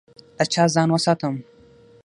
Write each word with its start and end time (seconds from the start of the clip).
له 0.37 0.45
چا 0.53 0.63
ځان 0.73 0.89
وساتم؟ 0.91 1.35